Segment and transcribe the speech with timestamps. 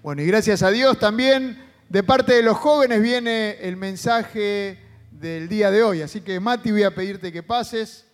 [0.00, 4.78] Bueno, y gracias a Dios también de parte de los jóvenes viene el mensaje
[5.10, 6.02] del día de hoy.
[6.02, 8.08] Así que Mati, voy a pedirte que pases.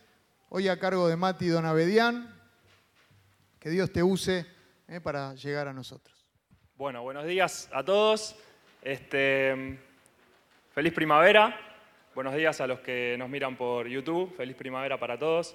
[0.49, 2.35] Hoy a cargo de Mati Donavedian.
[3.61, 4.47] Que Dios te use
[4.89, 6.19] eh, para llegar a nosotros.
[6.77, 8.35] Bueno, buenos días a todos.
[8.81, 9.79] Este,
[10.73, 11.55] feliz primavera.
[12.15, 14.35] Buenos días a los que nos miran por YouTube.
[14.35, 15.55] Feliz primavera para todos.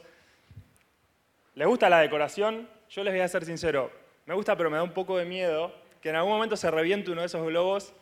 [1.55, 2.69] ¿Les gusta la decoración?
[2.87, 3.91] Yo les voy a ser sincero.
[4.27, 7.11] Me gusta, pero me da un poco de miedo que en algún momento se reviente
[7.11, 7.93] uno de esos globos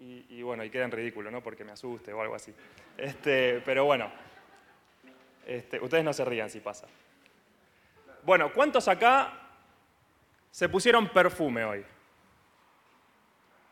[0.00, 1.42] y, bueno, y queda en ridículo, ¿no?
[1.42, 2.52] Porque me asuste o algo así.
[2.98, 4.10] Este, pero bueno,
[5.46, 6.86] este, ustedes no se rían si pasa.
[8.22, 9.32] Bueno, ¿cuántos acá
[10.50, 11.84] se pusieron perfume hoy?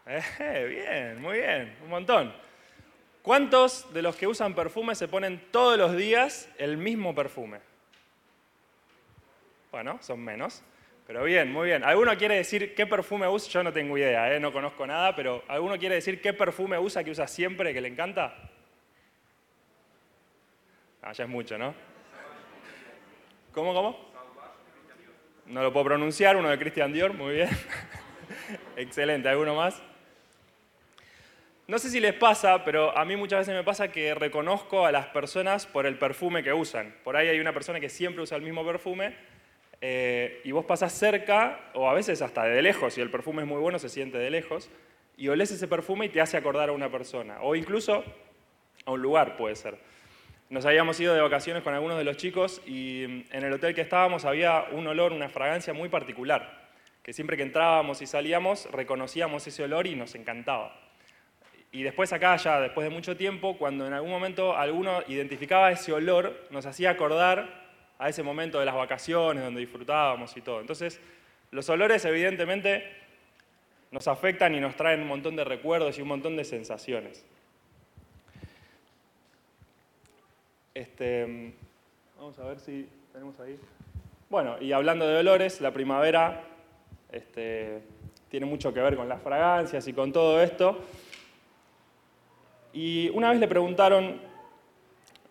[0.07, 2.35] Eh, bien, muy bien, un montón.
[3.23, 7.61] ¿Cuántos de los que usan perfume se ponen todos los días el mismo perfume?
[9.71, 10.63] Bueno, son menos.
[11.07, 11.85] Pero bien, muy bien.
[11.85, 13.51] ¿Alguno quiere decir qué perfume usa?
[13.51, 14.41] Yo no tengo idea, ¿eh?
[14.41, 17.89] no conozco nada, pero ¿alguno quiere decir qué perfume usa, que usa siempre, que le
[17.89, 18.35] encanta?
[21.03, 21.75] Ah, ya es mucho, ¿no?
[23.53, 24.13] ¿Cómo, cómo?
[25.47, 27.51] No lo puedo pronunciar, uno de Christian Dior, muy bien.
[28.77, 29.83] Excelente, ¿alguno más?
[31.67, 34.93] No sé si les pasa, pero a mí muchas veces me pasa que reconozco a
[34.93, 36.95] las personas por el perfume que usan.
[37.03, 39.15] Por ahí hay una persona que siempre usa el mismo perfume
[39.85, 43.49] eh, y vos pasás cerca, o a veces hasta de lejos, si el perfume es
[43.49, 44.71] muy bueno se siente de lejos,
[45.17, 48.05] y olés ese perfume y te hace acordar a una persona, o incluso
[48.85, 49.77] a un lugar puede ser.
[50.51, 53.75] Nos habíamos ido de vacaciones con algunos de los chicos y mm, en el hotel
[53.75, 56.71] que estábamos había un olor, una fragancia muy particular,
[57.03, 60.79] que siempre que entrábamos y salíamos reconocíamos ese olor y nos encantaba.
[61.73, 65.93] Y después acá, ya después de mucho tiempo, cuando en algún momento alguno identificaba ese
[65.93, 67.62] olor, nos hacía acordar
[68.03, 70.61] a ese momento de las vacaciones donde disfrutábamos y todo.
[70.61, 71.01] Entonces,
[71.53, 72.85] los olores evidentemente
[73.93, 77.25] nos afectan y nos traen un montón de recuerdos y un montón de sensaciones.
[80.75, 81.55] Este,
[82.19, 83.57] vamos a ver si tenemos ahí.
[84.29, 86.43] Bueno, y hablando de olores, la primavera
[87.13, 87.83] este,
[88.29, 90.77] tiene mucho que ver con las fragancias y con todo esto.
[92.73, 94.21] Y una vez le preguntaron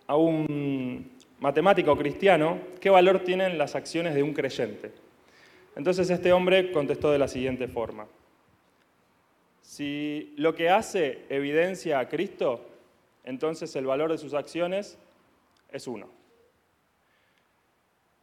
[0.08, 4.92] a un matemático cristiano, ¿qué valor tienen las acciones de un creyente?
[5.76, 8.08] Entonces este hombre contestó de la siguiente forma.
[9.62, 12.70] Si lo que hace evidencia a Cristo,
[13.24, 15.00] entonces el valor de sus acciones
[15.72, 16.10] es uno.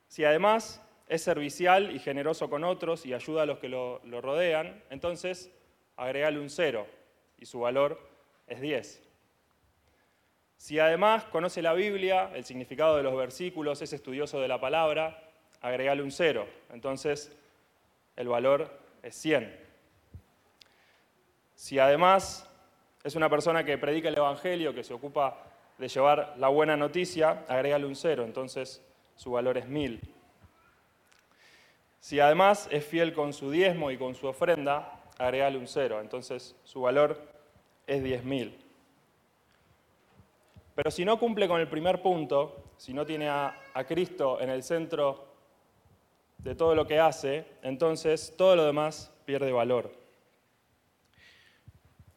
[0.06, 4.80] Si además es servicial y generoso con otros y ayuda a los que lo, rodean,
[4.90, 5.50] entonces
[5.96, 6.86] agregale un cero
[7.38, 7.98] y su valor
[8.46, 9.07] es 10.
[10.58, 15.22] Si además conoce la Biblia, el significado de los versículos, es estudioso de la palabra,
[15.60, 16.46] agregale un cero.
[16.70, 17.34] Entonces,
[18.16, 18.68] el valor
[19.02, 19.56] es 100.
[21.54, 22.50] Si además
[23.04, 25.44] es una persona que predica el Evangelio, que se ocupa
[25.78, 28.24] de llevar la buena noticia, agregale un cero.
[28.24, 30.00] Entonces, su valor es 1000.
[32.00, 36.00] Si además es fiel con su diezmo y con su ofrenda, agregale un cero.
[36.00, 37.20] Entonces, su valor
[37.86, 38.67] es 10.000.
[40.78, 43.52] Pero si no cumple con el primer punto, si no tiene a,
[43.88, 45.26] Cristo en el centro
[46.38, 49.92] de todo lo que hace, entonces todo lo demás pierde valor.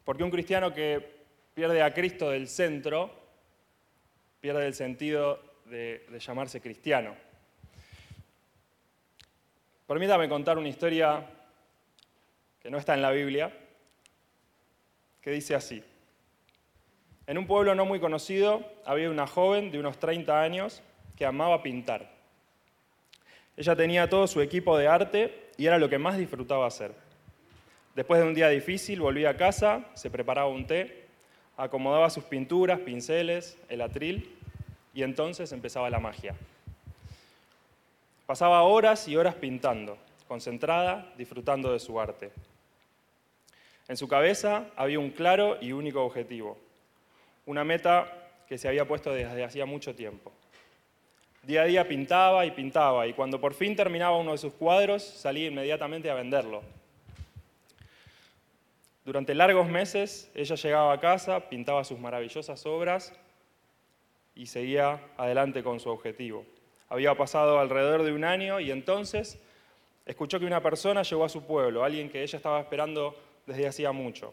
[0.04, 1.24] Porque un cristiano que
[1.54, 3.10] pierde a Cristo del centro,
[4.40, 7.16] pierde el sentido de, de llamarse cristiano.
[9.88, 11.28] Permítame contar una historia
[12.60, 13.52] que no está en la Biblia,
[15.20, 15.82] que dice así.
[17.32, 20.82] En un pueblo no muy conocido había una joven de unos 30 años
[21.16, 22.10] que amaba pintar.
[23.56, 26.92] Ella tenía todo su equipo de arte y era lo que más disfrutaba hacer.
[27.94, 31.06] Después de un día difícil volvía a casa, se preparaba un té,
[31.56, 34.36] acomodaba sus pinturas, pinceles, el atril
[34.92, 36.34] y entonces empezaba la magia.
[38.26, 39.96] Pasaba horas y horas pintando,
[40.28, 42.30] concentrada, disfrutando de su arte.
[43.88, 46.58] En su cabeza había un claro y único objetivo,
[47.46, 48.10] una meta
[48.46, 50.32] que se había puesto desde hacía mucho tiempo.
[51.42, 55.02] Día a día pintaba y pintaba, y cuando por fin terminaba uno de sus cuadros,
[55.02, 56.62] salía inmediatamente a venderlo.
[59.04, 63.12] Durante largos meses, ella llegaba a casa, pintaba sus maravillosas obras
[64.36, 66.46] y seguía adelante con su objetivo.
[66.88, 69.40] Había pasado alrededor de un año y entonces
[70.06, 73.16] escuchó que una persona llegó a su pueblo, alguien que ella estaba esperando
[73.46, 74.32] desde hacía mucho.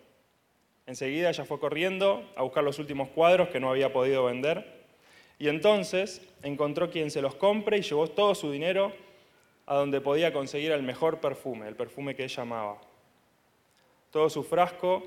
[0.89, 4.65] Enseguida ella fue corriendo a buscar los últimos cuadros que no había podido vender
[5.37, 8.91] y entonces encontró quien se los compre y llevó todo su dinero
[9.67, 12.81] a donde podía conseguir el mejor perfume, el perfume que ella amaba.
[14.09, 15.03] todo su frasco,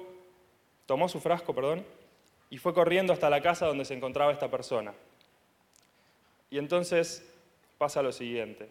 [0.86, 1.84] tomó su frasco, perdón,
[2.48, 4.94] y fue corriendo hasta la casa donde se encontraba esta persona.
[6.48, 7.28] Y entonces
[7.76, 8.68] pasa lo siguiente.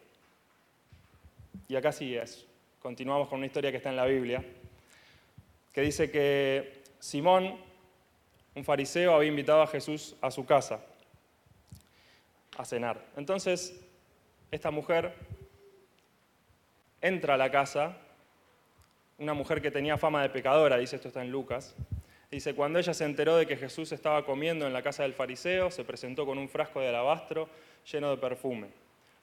[1.68, 2.46] Y acá sigue eso.
[2.82, 4.46] Continuamos con una historia que está en la Biblia,
[5.74, 7.58] que dice que Simón,
[8.54, 10.80] un fariseo, había invitado a Jesús a su casa
[12.56, 13.04] a cenar.
[13.18, 13.82] Entonces,
[14.52, 15.16] esta mujer
[17.02, 17.98] entra a la casa,
[19.18, 21.76] una mujer que tenía fama de pecadora, dice esto está en Lucas,
[22.30, 25.72] dice, cuando ella se enteró de que Jesús estaba comiendo en la casa del fariseo,
[25.72, 27.50] se presentó con un frasco de alabastro
[27.92, 28.68] lleno de perfume.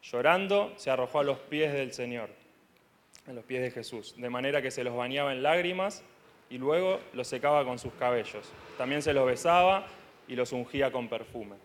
[0.03, 2.31] Llorando, se arrojó a los pies del Señor,
[3.29, 6.03] a los pies de Jesús, de manera que se los bañaba en lágrimas
[6.51, 8.51] y luego los secaba con sus cabellos.
[8.77, 9.87] También se los besaba
[10.27, 11.57] y los ungía con perfume.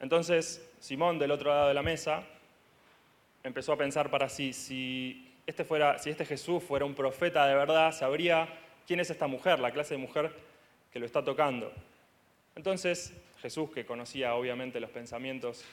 [0.00, 2.24] Entonces, Simón, del otro lado de la mesa,
[3.42, 7.54] empezó a pensar para sí, si este, fuera, si este Jesús fuera un profeta de
[7.54, 8.48] verdad, sabría
[8.86, 10.32] quién es esta mujer, la clase de mujer
[10.92, 11.72] que lo está tocando.
[12.54, 15.64] Entonces, Jesús, que conocía obviamente los pensamientos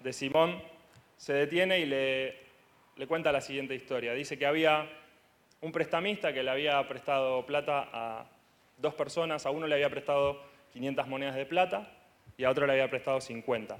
[0.00, 0.62] de Simón,
[1.16, 2.38] se detiene y le,
[2.96, 4.14] le cuenta la siguiente historia.
[4.14, 4.88] Dice que había
[5.60, 8.26] un prestamista que le había prestado plata a
[8.78, 10.42] dos personas, a uno le había prestado
[10.72, 11.90] 500 monedas de plata
[12.36, 13.78] y a otro le había prestado 50.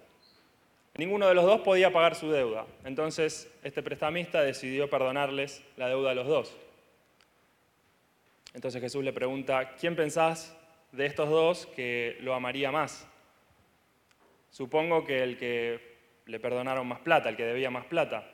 [0.96, 6.10] Ninguno de los dos podía pagar su deuda, entonces este prestamista decidió perdonarles la deuda
[6.10, 6.56] a los dos.
[8.52, 10.56] Entonces Jesús le pregunta, ¿quién pensás
[10.92, 13.06] de estos dos que lo amaría más?
[14.50, 18.28] Supongo que el que le perdonaron más plata, el que debía más plata.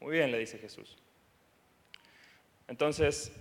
[0.00, 0.99] Muy bien, le dice Jesús.
[2.70, 3.32] Entonces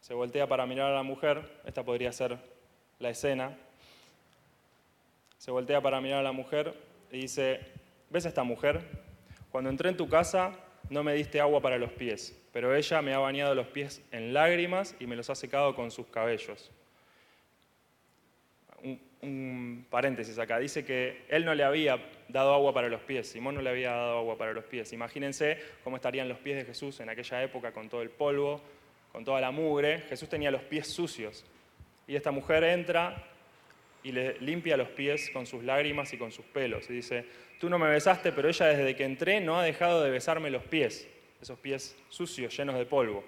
[0.00, 2.38] se voltea para mirar a la mujer, esta podría ser
[2.98, 3.54] la escena,
[5.36, 6.74] se voltea para mirar a la mujer
[7.12, 7.60] y dice,
[8.08, 8.80] ¿ves a esta mujer?
[9.52, 10.56] Cuando entré en tu casa
[10.88, 14.32] no me diste agua para los pies, pero ella me ha bañado los pies en
[14.32, 16.70] lágrimas y me los ha secado con sus cabellos.
[19.20, 23.54] Un, paréntesis acá, dice que él no le había dado agua para los pies, Simón
[23.54, 24.92] no le había dado agua para los pies.
[24.92, 28.60] Imagínense cómo estarían los pies de Jesús en aquella época con todo el polvo,
[29.12, 30.00] con toda la mugre.
[30.08, 31.44] Jesús tenía los pies sucios.
[32.06, 33.24] Y esta mujer entra
[34.02, 36.88] y le limpia los pies con sus lágrimas y con sus pelos.
[36.88, 37.24] Y dice,
[37.58, 40.62] tú no me besaste, pero ella desde que entré no ha dejado de besarme los
[40.64, 41.08] pies,
[41.40, 43.24] esos pies sucios, llenos de polvo.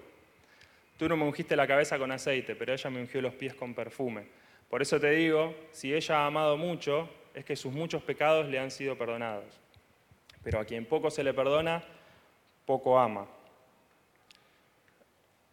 [0.97, 3.73] Tú no me ungiste la cabeza con aceite, pero ella me ungió los pies con
[3.73, 4.25] perfume.
[4.69, 8.59] Por eso te digo, si ella ha amado mucho, es que sus muchos pecados le
[8.59, 9.59] han sido perdonados.
[10.43, 11.83] Pero a quien poco se le perdona,
[12.65, 13.27] poco ama.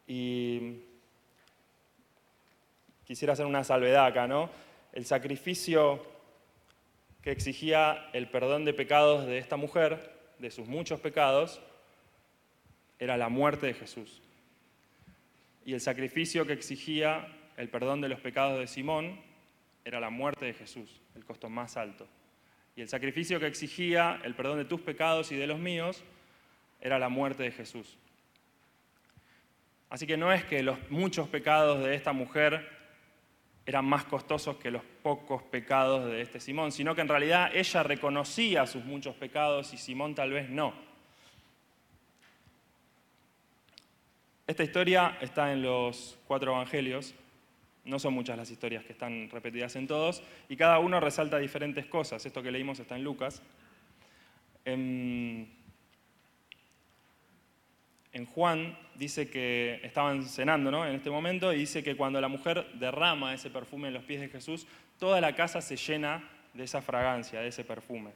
[0.06, 0.80] Y
[3.04, 4.50] quisiera hacer una salvedad acá, ¿no?
[4.92, 6.04] el sacrificio
[7.22, 11.60] que exigía el perdón de pecados de esta mujer, de sus muchos pecados,
[12.98, 14.20] era la muerte de Jesús.
[15.64, 19.20] Y el sacrificio que exigía el perdón de los pecados de Simón
[19.84, 22.06] era la muerte de Jesús, el costo más alto.
[22.76, 26.04] Y el sacrificio que exigía el perdón de tus pecados y de los míos
[26.80, 27.98] era la muerte de Jesús.
[29.90, 32.68] Así que no es que los muchos pecados de esta mujer
[33.66, 37.82] eran más costosos que los pocos pecados de este Simón, sino que en realidad ella
[37.82, 40.72] reconocía sus muchos pecados y Simón tal vez no.
[44.46, 47.14] Esta historia está en los cuatro evangelios,
[47.88, 51.86] no son muchas las historias que están repetidas en todos, y cada uno resalta diferentes
[51.86, 52.24] cosas.
[52.24, 53.42] Esto que leímos está en Lucas.
[54.64, 55.58] En
[58.12, 60.86] en Juan dice que estaban cenando ¿no?
[60.86, 64.20] en este momento y dice que cuando la mujer derrama ese perfume en los pies
[64.20, 64.66] de Jesús,
[64.98, 68.10] toda la casa se llena de esa fragancia, de ese perfume.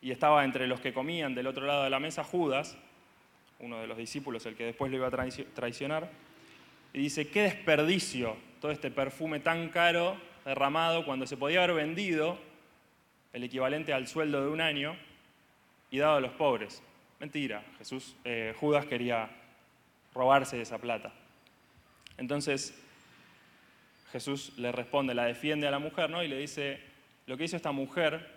[0.00, 2.76] Y estaba entre los que comían del otro lado de la mesa Judas,
[3.60, 6.10] uno de los discípulos, el que después lo iba a traicionar,
[6.92, 12.38] y dice, qué desperdicio todo este perfume tan caro derramado cuando se podía haber vendido
[13.32, 14.96] el equivalente al sueldo de un año
[15.90, 16.82] y dado a los pobres.
[17.18, 19.30] Mentira, Jesús, eh, Judas quería
[20.14, 21.12] robarse esa plata.
[22.18, 22.74] Entonces
[24.12, 26.22] Jesús le responde, la defiende a la mujer, ¿no?
[26.22, 26.80] Y le dice,
[27.26, 28.28] lo que hizo esta mujer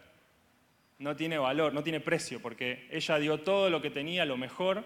[0.99, 4.85] no tiene valor, no tiene precio, porque ella dio todo lo que tenía, lo mejor,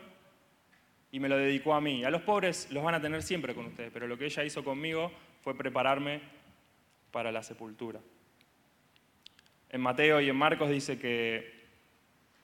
[1.12, 2.04] y me lo dedicó a mí.
[2.04, 4.64] A los pobres los van a tener siempre con ustedes, pero lo que ella hizo
[4.64, 5.12] conmigo
[5.42, 6.22] fue prepararme
[7.12, 8.00] para la sepultura.
[9.70, 11.60] En Mateo y en Marcos dice que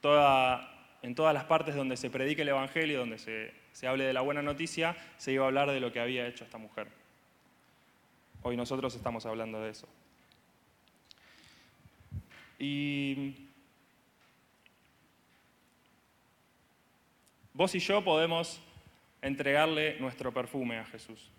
[0.01, 4.13] toda en todas las partes donde se predique el Evangelio, donde se, se hable de
[4.13, 6.87] la buena noticia, se iba a hablar de lo que había hecho esta mujer.
[8.41, 9.87] Hoy nosotros estamos hablando de eso.
[12.57, 13.44] Y
[17.55, 18.59] Vos y yo podemos
[19.21, 21.31] entregarle nuestro perfume a Jesús.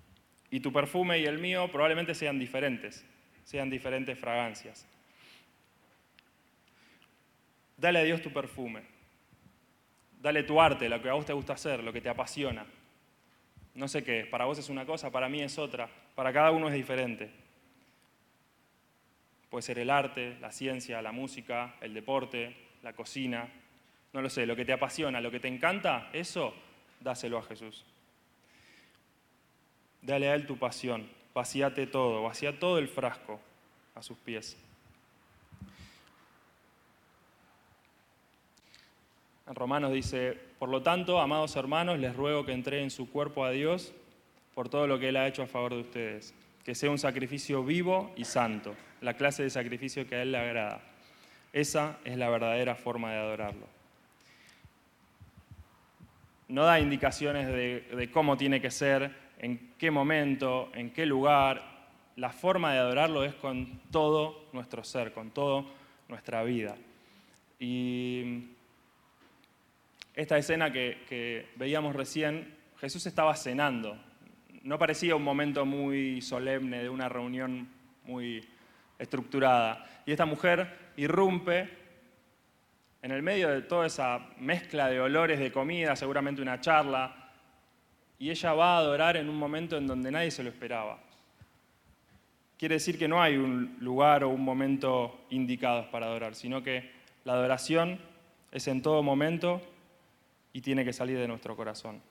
[0.51, 3.05] Y tu perfume y el mío probablemente sean diferentes,
[3.45, 4.87] sean diferentes fragancias.
[7.77, 8.81] Dale a Dios tu perfume.
[10.19, 12.65] Dale tu arte, lo que a vos te gusta hacer, lo que te apasiona.
[13.75, 15.87] No sé qué Para vos es una cosa, para mí es otra.
[16.15, 17.31] Para cada uno es diferente.
[19.51, 23.51] Puede ser el arte, la ciencia, la música, el deporte, la cocina.
[24.17, 26.55] No lo sé, lo que te apasiona, lo que te encanta, eso
[27.01, 27.85] dáselo a Jesús.
[30.01, 33.39] Dale a Él tu pasión, vacíate todo, vacía todo el frasco
[33.95, 34.57] a sus pies.
[39.47, 43.51] En Romanos dice, por lo tanto, amados hermanos, les ruego que entreguen su cuerpo a
[43.51, 43.93] Dios
[44.55, 46.33] por todo lo que Él ha hecho a favor de ustedes,
[46.65, 50.39] que sea un sacrificio vivo y santo, la clase de sacrificio que a Él le
[50.39, 50.81] agrada.
[51.53, 53.76] Esa es la verdadera forma de adorarlo.
[56.49, 61.77] No da indicaciones de, cómo tiene que ser, en qué momento, en qué lugar.
[62.17, 65.65] La forma de adorarlo es con todo nuestro ser, con toda
[66.09, 66.77] nuestra vida.
[67.59, 68.45] Y
[70.15, 73.99] esta escena que, veíamos recién, Jesús estaba cenando.
[74.63, 77.69] No parecía un momento muy solemne de una reunión
[78.05, 78.47] muy
[78.99, 80.03] estructurada.
[80.07, 81.86] Y esta mujer irrumpe
[83.07, 87.31] en el medio de toda esa mezcla de olores de comida, seguramente una charla,
[88.19, 90.99] y ella va a adorar en un momento en donde nadie se lo esperaba.
[92.59, 96.91] Quiere decir que no hay un lugar o un momento indicados para adorar, sino que
[97.25, 98.01] la adoración
[98.51, 99.63] es en todo momento
[100.53, 102.03] y tiene que salir de nuestro corazón.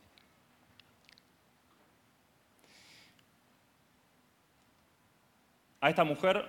[5.81, 6.47] A esta mujer,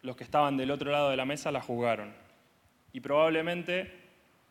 [0.00, 2.31] los que estaban del otro lado de la mesa la juzgaron.
[2.92, 3.92] Y probablemente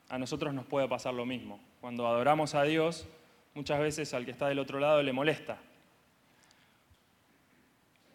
[0.10, 1.60] a nosotros nos puede pasar lo mismo.
[1.80, 3.08] Cuando adoramos a Dios,
[3.54, 5.58] muchas veces al que está del otro lado le molesta.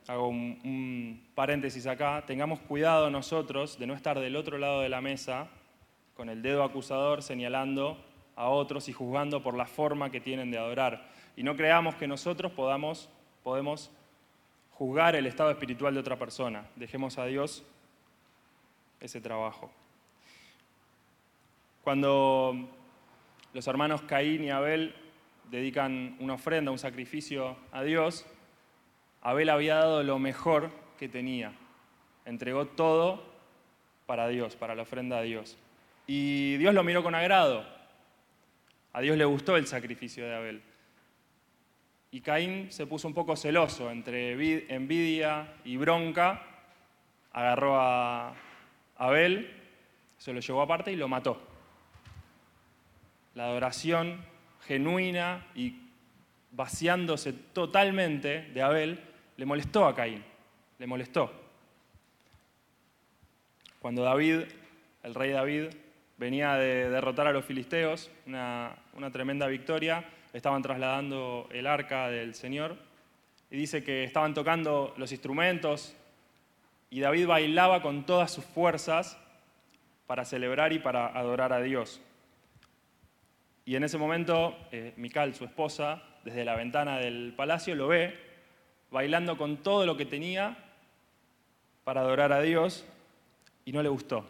[0.08, 2.24] Hago un, un, paréntesis acá.
[2.26, 5.48] Tengamos cuidado nosotros de no estar del otro lado de la mesa
[6.16, 7.98] con el dedo acusador señalando
[8.36, 11.08] a otros y juzgando por la forma que tienen de adorar.
[11.36, 13.08] Y no creamos que nosotros podamos,
[13.42, 13.90] podemos
[14.72, 16.66] juzgar el estado espiritual de otra persona.
[16.76, 17.64] Dejemos a Dios
[19.00, 19.70] ese trabajo.
[21.86, 22.68] Cuando
[23.52, 24.92] los hermanos Caín y Abel
[25.52, 28.26] dedican una ofrenda, un sacrificio a Dios,
[29.22, 31.52] Abel había dado lo mejor que tenía.
[32.24, 33.22] Entregó todo
[34.04, 35.56] para Dios, para la ofrenda a Dios.
[36.08, 37.64] Y Dios lo miró con agrado.
[38.92, 40.62] A Dios le gustó el sacrificio de Abel.
[42.10, 44.32] Y Caín se puso un poco celoso, entre
[44.74, 46.42] envidia y bronca,
[47.32, 48.34] agarró a
[48.96, 49.54] Abel,
[50.18, 51.45] se lo llevó aparte y lo mató.
[53.36, 54.24] La adoración
[54.66, 55.78] genuina y
[56.52, 58.98] vaciándose totalmente de Abel
[59.36, 60.24] le molestó a Caín,
[60.78, 61.30] le molestó.
[63.78, 64.44] Cuando David,
[65.02, 65.66] el rey David,
[66.16, 68.74] venía de derrotar a los filisteos, una,
[69.12, 70.02] tremenda victoria,
[70.32, 72.78] estaban trasladando el arca del Señor
[73.50, 75.94] y dice que estaban tocando los instrumentos
[76.88, 79.18] y David bailaba con todas sus fuerzas
[80.06, 82.00] para celebrar y para adorar a Dios.
[83.66, 88.18] Y en ese momento, eh, Mical, su esposa, desde la ventana del palacio, lo ve
[88.90, 90.56] bailando con todo lo que tenía
[91.84, 92.86] para adorar a Dios
[93.66, 94.26] y no le gustó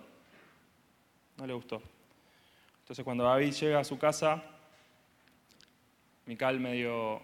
[1.37, 1.83] no le gustó.
[2.81, 4.43] Entonces cuando David llega a su casa,
[6.27, 7.21] Mical medio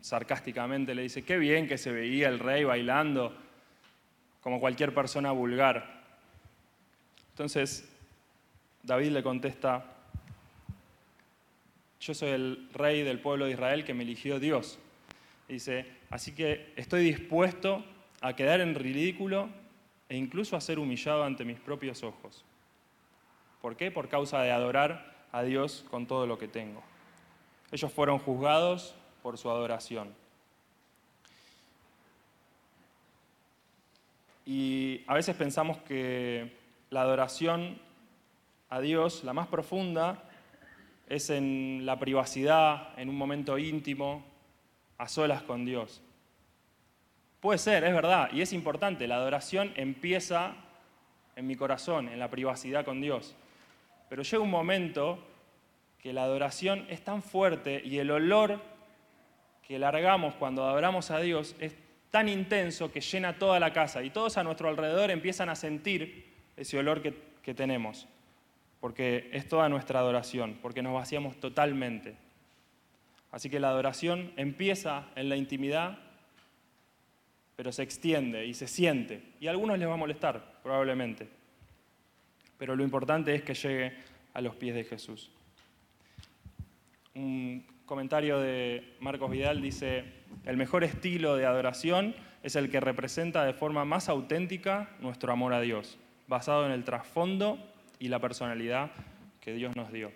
[0.00, 3.34] sarcásticamente le dice, qué bien que se veía el rey bailando
[4.40, 6.02] como cualquier persona vulgar.
[7.30, 7.88] Entonces
[8.82, 9.84] David le contesta,
[12.00, 14.78] yo soy el rey del pueblo de Israel que me eligió Dios.
[15.48, 17.84] dice, así que estoy dispuesto
[18.20, 19.48] a quedar en ridículo
[20.08, 22.44] e incluso a ser humillado ante mis propios ojos.
[23.60, 23.90] ¿Por qué?
[23.90, 26.82] Por causa de adorar a Dios con todo lo que tengo.
[27.70, 30.14] Ellos fueron juzgados por su adoración.
[34.46, 36.56] Y a veces pensamos que
[36.88, 37.78] la adoración
[38.70, 40.27] a Dios, la más profunda,
[41.08, 44.24] es en la privacidad, en un momento íntimo,
[44.98, 46.02] a solas con Dios.
[47.40, 50.54] Puede ser, es verdad, y es importante, la adoración empieza
[51.36, 53.36] en mi corazón, en la privacidad con Dios.
[54.08, 55.24] Pero llega un momento
[55.98, 58.60] que la adoración es tan fuerte y el olor
[59.66, 61.74] que largamos cuando adoramos a Dios es
[62.10, 66.26] tan intenso que llena toda la casa y todos a nuestro alrededor empiezan a sentir
[66.56, 68.06] ese olor que, tenemos.
[68.80, 72.16] Porque es toda nuestra adoración, porque nos vaciamos totalmente.
[73.30, 75.98] Así que la adoración empieza en la intimidad,
[77.56, 79.22] pero se extiende y se siente.
[79.40, 81.28] Y a algunos les va a molestar, probablemente.
[82.56, 83.92] Pero lo importante es que llegue
[84.32, 85.30] a los pies de Jesús.
[87.14, 90.04] Un comentario de Marcos Vidal dice,
[90.44, 95.52] el mejor estilo de adoración es el que representa de forma más auténtica nuestro amor
[95.52, 97.58] a Dios, basado en el trasfondo
[97.98, 98.90] y la personalidad
[99.40, 100.12] que Dios nos dio.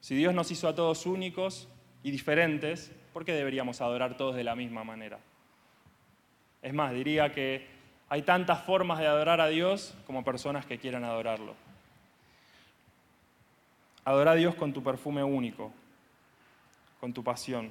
[0.00, 1.68] Si Dios nos hizo a todos únicos
[2.02, 5.18] y diferentes, ¿por qué deberíamos adorar todos de la misma manera?
[6.62, 7.66] Es más, diría que
[8.08, 11.54] hay tantas formas de adorar a Dios como personas que quieran adorarlo.
[14.04, 15.70] Adora a Dios con tu perfume único,
[17.00, 17.70] con tu pasión.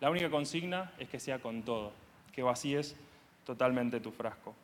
[0.00, 1.92] La única consigna es que sea con todo,
[2.32, 2.96] que vacíes
[3.46, 4.54] totalmente tu frasco.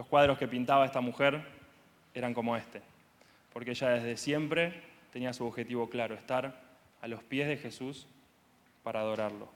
[0.00, 1.42] Los cuadros que pintaba esta mujer
[2.14, 2.80] eran como este,
[3.52, 4.80] porque ella desde siempre
[5.12, 6.58] tenía su objetivo claro, estar
[7.02, 8.06] a los pies de Jesús
[8.82, 9.50] para adorarlo.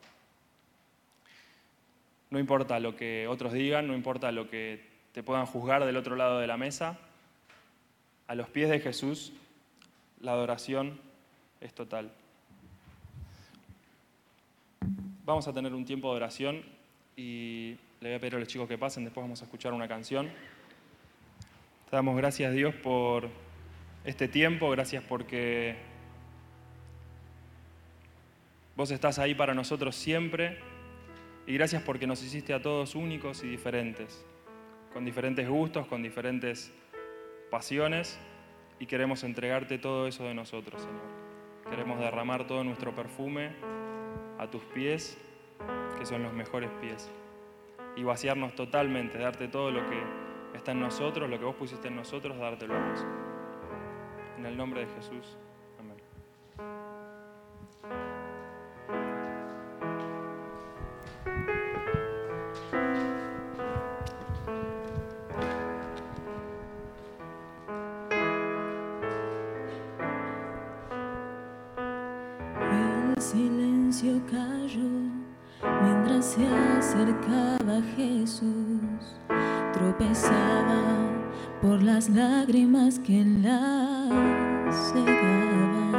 [2.28, 6.14] No importa lo que otros digan, no importa lo que te puedan juzgar del otro
[6.14, 6.98] lado de la mesa,
[8.26, 9.32] a los pies de Jesús
[10.20, 11.00] la adoración
[11.62, 12.12] es total.
[15.24, 16.83] Vamos a tener un tiempo de oración
[17.16, 19.88] y le voy a pedir a los chicos que pasen, después vamos a escuchar una
[19.88, 20.28] canción.
[21.90, 23.28] Te damos gracias Dios por
[24.04, 25.76] este tiempo, gracias porque
[28.76, 30.58] vos estás ahí para nosotros siempre
[31.46, 34.24] y gracias porque nos hiciste a todos únicos y diferentes,
[34.92, 36.72] con diferentes gustos, con diferentes
[37.50, 38.18] pasiones
[38.80, 41.70] y queremos entregarte todo eso de nosotros, Señor.
[41.70, 43.52] Queremos derramar todo nuestro perfume
[44.38, 45.16] a tus pies,
[45.98, 47.10] que son los mejores pies
[47.96, 50.02] y vaciarnos totalmente, darte todo lo que
[50.54, 53.06] está en nosotros, lo que vos pusiste en nosotros, dártelo a vos.
[54.38, 55.36] En el nombre de Jesús.
[55.78, 55.96] Amén.
[73.16, 75.03] El silencio cayó
[76.24, 76.46] se
[76.78, 79.20] acercaba Jesús,
[79.74, 80.82] tropezaba
[81.60, 84.08] por las lágrimas que la
[84.90, 85.92] cegaban.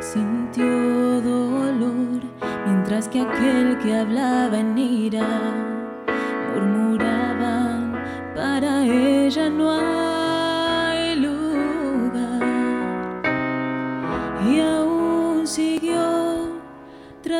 [0.00, 2.22] Sintió dolor
[2.64, 5.71] mientras que aquel que hablaba en ira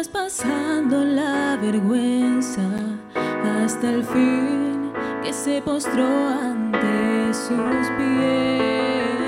[0.02, 2.60] traspasando la vergüenza
[3.44, 9.22] hasta el fin que se postró ante sus pies.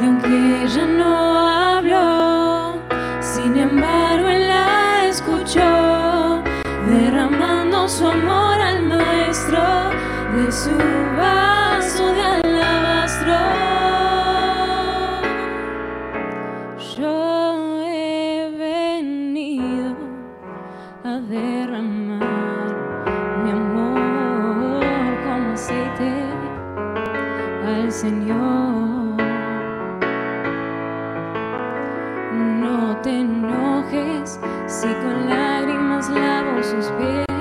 [0.00, 2.78] Y aunque ella no habló,
[3.20, 6.42] sin embargo él la escuchó,
[6.88, 9.60] derramando su amor al nuestro
[10.36, 10.70] de su
[11.18, 12.41] vaso de
[21.04, 22.22] a derramar
[23.42, 24.84] mi amor
[25.24, 26.12] como aceite
[27.66, 29.16] al Señor.
[32.60, 37.31] No te enojes si con lágrimas lavo sus pies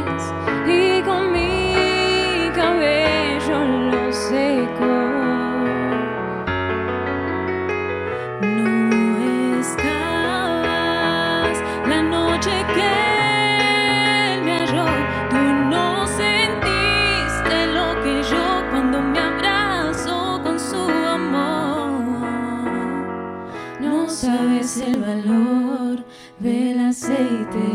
[24.21, 26.03] sabes el valor
[26.37, 27.65] del aceite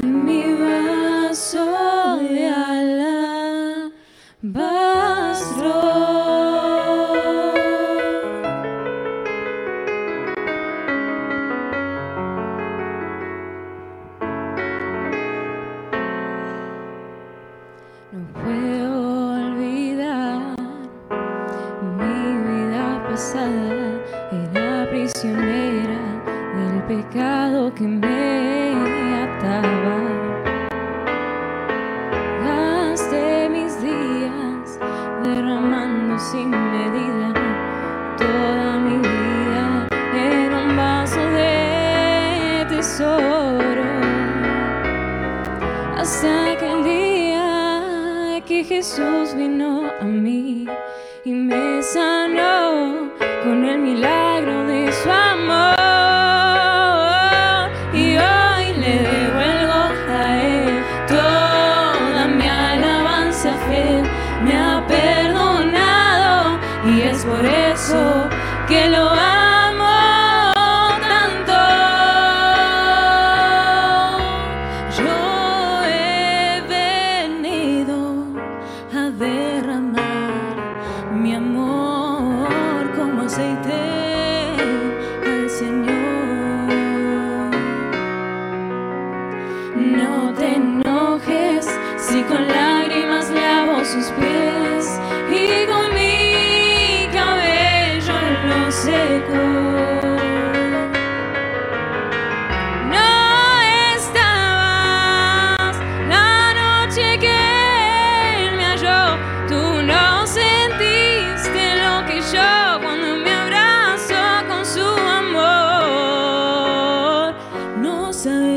[0.00, 2.07] en mi vaso
[36.18, 37.32] sin medida
[38.16, 43.84] toda mi vida en un vaso de tesoro.
[45.96, 50.66] Hasta aquel día que Jesús vino a mí.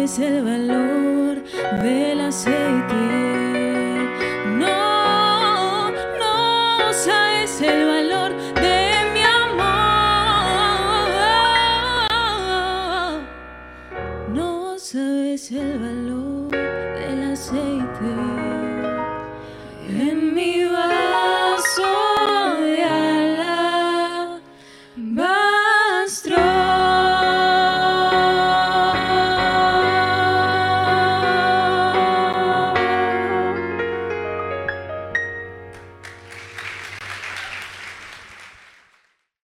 [0.02, 1.44] Sabes el valor
[1.84, 3.41] del aceite.